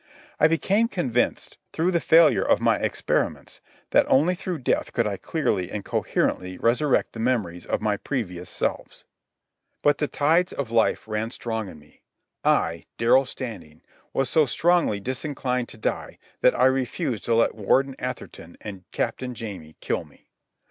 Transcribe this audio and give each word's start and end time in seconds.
I 0.39 0.47
became 0.47 0.87
convinced, 0.87 1.59
through 1.71 1.91
the 1.91 1.99
failure 1.99 2.41
of 2.41 2.59
my 2.59 2.77
experiments, 2.79 3.61
that 3.91 4.07
only 4.09 4.33
through 4.33 4.57
death 4.57 4.93
could 4.93 5.05
I 5.05 5.15
clearly 5.15 5.69
and 5.69 5.85
coherently 5.85 6.57
resurrect 6.57 7.13
the 7.13 7.19
memories 7.19 7.67
of 7.67 7.81
my 7.83 7.97
previous 7.97 8.49
selves. 8.49 9.05
But 9.83 9.99
the 9.99 10.07
tides 10.07 10.53
of 10.53 10.71
life 10.71 11.07
ran 11.07 11.29
strong 11.29 11.69
in 11.69 11.77
me. 11.77 12.01
I, 12.43 12.85
Darrell 12.97 13.27
Standing, 13.27 13.83
was 14.11 14.27
so 14.27 14.47
strongly 14.47 14.99
disinclined 14.99 15.69
to 15.69 15.77
die 15.77 16.17
that 16.41 16.59
I 16.59 16.65
refused 16.65 17.23
to 17.25 17.35
let 17.35 17.53
Warden 17.53 17.95
Atherton 17.99 18.57
and 18.59 18.85
Captain 18.91 19.35
Jamie 19.35 19.75
kill 19.81 20.03
me. 20.03 20.31